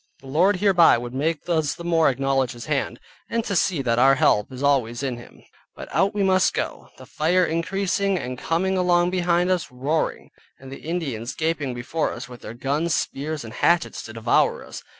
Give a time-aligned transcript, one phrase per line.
[0.21, 3.99] The Lord hereby would make us the more acknowledge His hand, and to see that
[3.99, 5.43] our help is always in Him.
[5.75, 10.71] But out we must go, the fire increasing, and coming along behind us, roaring, and
[10.71, 14.81] the Indians gaping before us with their guns, spears, and hatchets to devour us.